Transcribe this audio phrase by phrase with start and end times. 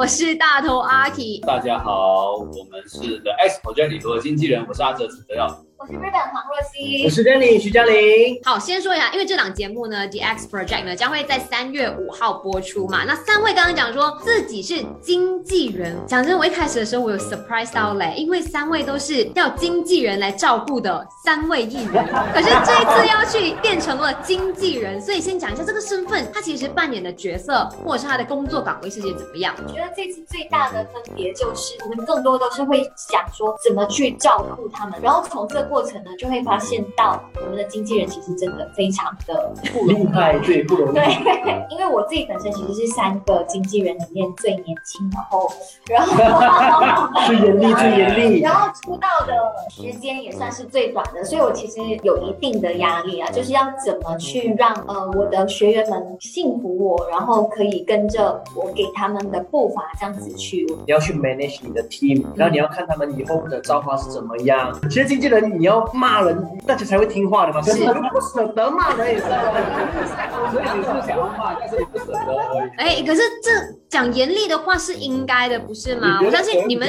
[0.00, 1.40] 我是大头阿 K。
[1.46, 5.46] 大家好，我们是 The X Project 里头的经纪人，我是阿哲子德耀。
[5.80, 8.38] 我是日本黄若曦，我是 Danny 徐嘉玲。
[8.44, 13.04] 好，先说一下，因为这档节目呢，《The X Project》呢将会在三月五号播出嘛。
[13.06, 29.54] 那三位刚刚讲说自己是经纪人，讲真，我一开始的时候我有 surprise 到嘞，因为三位都是要经纪人来照顾的三位艺人， 可是这一次要去变成了经纪人，所以先讲一下这个身份，他其实扮演的角色或者是他的工作岗位是些怎么样？
[29.56, 40.06] 我觉得这次最大的分别就是，我们更多都是会想说怎么去照顾他们，然后从这个过程呢，就会发现到我们的经纪人其实真的非常的不容易厉。
[40.12, 40.92] 害，对，不容易。
[40.92, 45.48] 对，因为我自己本身其实是三个经纪人里面最年轻，然后，
[45.88, 48.40] 然后 最严厉，最严厉。
[48.40, 49.32] 然后出道的
[49.70, 60.66] 时间也算是最短的，所以我其实有一定的压力啊，就是要怎么去让呃我的学员们信服我，然后可以跟着我给他们的步伐这样子去。
[60.86, 64.76] 你要去 manage 你的 team，然后你要看他们以后的造化是怎么样。
[64.82, 67.60] 其实经纪人你要骂人，大家才会听话的嘛。
[67.60, 69.26] 可是如果不舍得骂人，也是。
[70.50, 72.70] 所以你是想要骂，但是你不舍得而已。
[72.78, 73.50] 哎，可是这
[73.90, 76.20] 讲严厉的话是应该的，不是吗？
[76.24, 76.88] 我相信你们。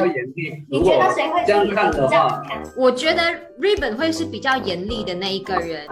[0.69, 2.43] 你觉得谁会这样看的话，
[2.77, 3.21] 我觉得
[3.59, 5.81] Ribbon 会是比较严厉的那一个人，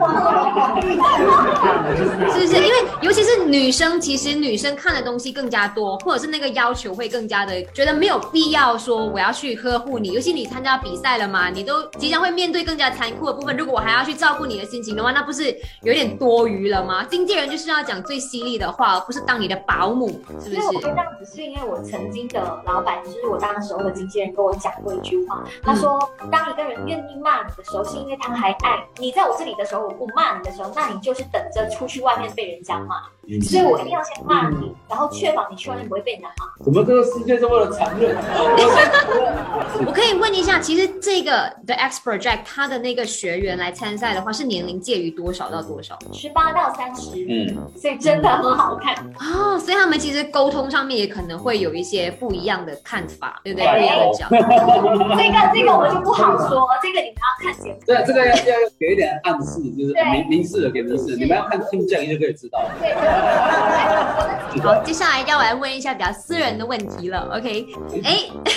[2.31, 2.55] 是不是？
[2.55, 10.11] 因为尤其是女生，其实女生看的东西更加多，或者是那个要求会更加的，觉得没有必要说我要去呵护你。
[10.11, 13.57] 尤其你参加比赛了嘛，你都即将会面对更加残酷的部分。
[13.57, 15.45] 如果我还要去照顾你的心情的话，那不是
[15.81, 17.03] 有点多余了吗？
[17.09, 20.07] 经纪人就是要讲最犀利的话，而不是当你的保姆，
[20.39, 20.61] 是不是？
[21.00, 25.97] 这样子，是因为我曾经的老板，就是我当时候的经纪人跟我讲过一句话，他说，
[26.31, 29.11] 当一个人愿意骂你的时候，是因为他还爱你。
[29.11, 32.95] 在我这里的时候，我不骂你的时候，那你就是等着出去外面被人家骂。
[33.44, 36.66] 所以我一定要先骂你，然后确保你去外面不会被人家骂。
[36.66, 38.17] 怎么这个世界这么的残忍？
[38.17, 45.95] 我 我可以问一下，其实这个 The X Project 它的那个学员来参赛的话，是年龄介于多少到多少？
[46.11, 48.95] 十八到三十，嗯，所以真的很好看。
[49.20, 53.67] 哦，所以他们其实沟通上面也可能会有一些不一样的看法，对不对？
[53.67, 54.36] 不一样的角度。
[55.17, 57.80] 这个这个我就不好说，这个你们要看节目。
[57.86, 62.72] 对，这个要要给一点暗示，就是明明示的给明示，你们要看 Team Jack 就可以知道了。
[62.80, 64.61] 对对对。
[64.61, 67.30] 好，接下来要来问一下比较私人的问题了。
[67.38, 67.67] OK，
[68.04, 68.30] 哎。
[68.45, 68.52] 哎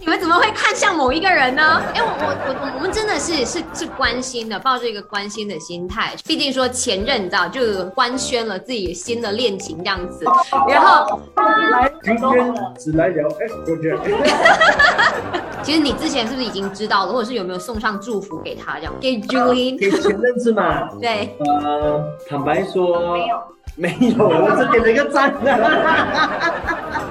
[0.00, 1.80] 你们怎么会看向某一个人呢？
[1.94, 6.12] 哎，我我我我们真的是是是关心的，抱着一个关心的心态。
[6.26, 10.26] 毕竟说前任，你知道，就官宣了自己新的恋情这样子，
[10.68, 11.18] 然后
[12.02, 13.98] 今天只来聊 S Project，
[15.62, 18.92] 其实你之前是不是已经知道了，或者是有没有送上祝福给他这样？
[19.00, 20.88] 给 Julie，给前任是吗？
[21.00, 23.42] 对，呃，坦白说没有，
[23.76, 25.32] 没有，我只点了一个赞。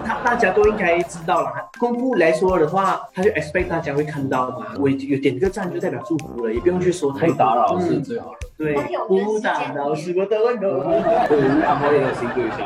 [0.06, 4.68] 大 大家都应该知道了，公布来说的话，他就 expect 大家会看到嘛。
[4.80, 8.48] 我有点个赞就代表祝福了，也不用去说太不打扰是嗯最好的。
[8.56, 8.76] 对
[9.08, 10.82] 不打扰是我的温柔。
[11.28, 12.60] 对，然后 也有新对象。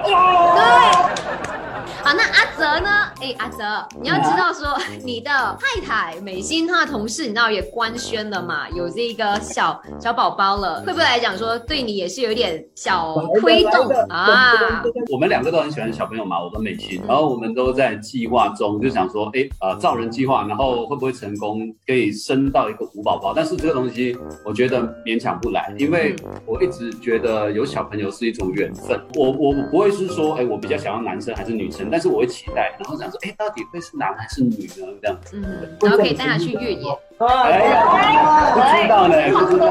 [2.07, 2.89] 好，那阿泽呢？
[3.19, 3.65] 哎，阿泽，
[4.01, 5.29] 你要知道说， 你的
[5.59, 14.81] 太太美心她的同事，你知道也官宣了嘛，有这个小小宝宝了，会不会来讲说对你也是有点小推动啊？
[15.11, 23.33] 我们两个都很喜欢小朋友嘛，我跟美心，然后我们都在计划中，就想说，哎，呃，造人计划，然后会不会成功，可以生到一个虎宝宝？
[23.35, 28.97] 但是这个东西，我觉得勉强不来，因为我一直觉得有小朋友是一种缘分。
[29.15, 34.87] 我我我不会是说，哎，我比较想要男生还是女生，但是我会期待，然后想说，哎，到底会是男还是女呢？
[35.01, 39.67] 这样，嗯，然后可以带他去越野，哎呀，不知道呢，不知道。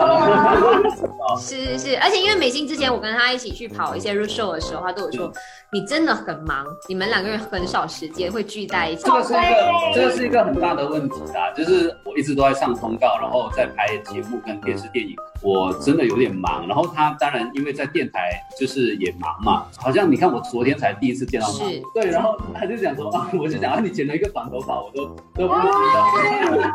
[1.38, 5.32] 是是是，而且因为美心之前我跟她一起去跑一些 road show 的时候，她都有说，
[5.72, 9.12] 你真的很忙，你们两个人很少时间会聚在一起这。
[9.12, 11.50] 个是一个，这个是一个很大的问题啊！
[11.56, 16.66] 就是我一直都在上通告，然后在拍节目跟电视电影，我真的有点忙。
[16.68, 25.66] 然后他当然因为在电台就是也忙嘛，好像你看我昨天才第一次见到他是，对，然后他就讲说啊，我就讲啊，你剪了一个短头发，我都都不知道。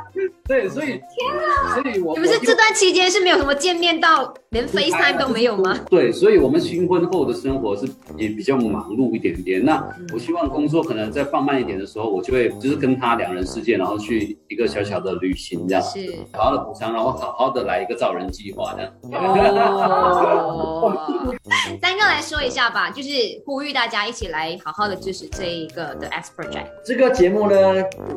[0.47, 1.01] 对，所以天
[1.37, 5.79] 啊，所以我你们是这段期间是没有什么见面到，连 FaceTime 都没有吗？
[5.89, 9.63] 对，所以我们新婚后的生活是也比较忙碌一点点。
[9.63, 9.81] 那
[10.13, 15.99] 我希望工作可能再放慢一点的时候，我就会就是跟他两人世界，然后去一个小小的旅行这样，是
[16.33, 18.91] 好好的补偿，然后好好的来一个造人计划这样。
[19.13, 20.91] 哦，
[21.81, 23.09] 三个来说一下吧，就是
[23.45, 26.65] 呼吁大家一起来好好的支持这一个的 X Project。
[26.83, 27.57] 这个节目呢，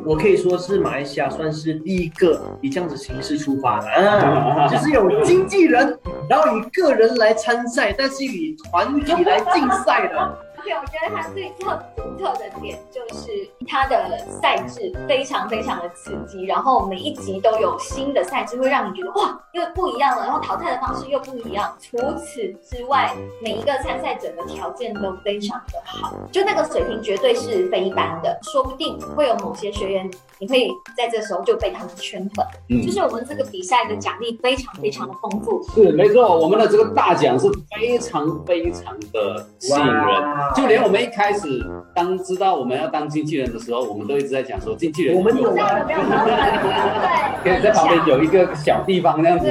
[0.05, 5.97] 我可以说是马来西亚算是第一个以这样子形式出发的啊， 就是有经纪人，
[6.29, 10.37] 然后以个人来参赛，但是以团体来竞赛的。
[10.73, 13.29] 我觉得它最特独特的点就就是
[13.67, 21.75] 它的赛制非常非常的刺激，然后每一集都有新的赛制，会让你觉得哇又不一样了，然后淘汰的方式又不一样。
[21.79, 30.09] 除此之外，每一个参赛者的条件都非常的好，就那个水平绝对是非一般的，说不定会有某些学员，
[30.39, 30.67] 你会
[30.97, 32.45] 在这时候就被他们圈粉。
[32.69, 45.81] 嗯就是我们这个比赛的奖励非常非常的丰富，是没错，我们的这个大奖是 非常非常的吸引人，哇就连我们一开始当知道我们要当经纪人的时候，我们都一直在讲说经纪人我们有啊
[47.43, 49.45] 可以在旁边有一个小地方那样子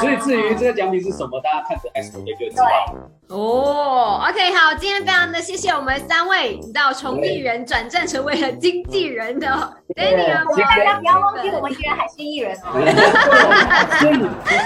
[0.00, 2.94] 所以至于这个奖品是什么，大家看着 X 就就知道。
[3.28, 9.46] 哦，OK，好，今天非常的谢谢我们三位，你知道从艺人转战成为了经纪人的。
[9.96, 12.84] Danny 大家不要忘记我们依然还是艺人所以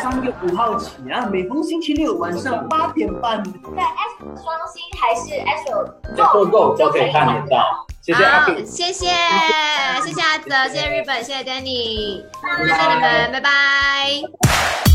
[0.03, 8.23] 三月五号起啊，每逢星期六晚上八点半，在 S 双星还是 S 在购购都可以看得到，谢谢
[8.67, 9.11] 谢谢，
[10.03, 10.21] 谢谢。
[10.21, 12.23] 阿泽，谢谢日本，谢谢 Danny，
[12.59, 14.90] 谢谢你们，拜拜。